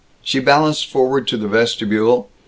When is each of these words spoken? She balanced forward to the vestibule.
She 0.23 0.39
balanced 0.39 0.87
forward 0.89 1.27
to 1.27 1.37
the 1.37 1.47
vestibule. 1.47 2.27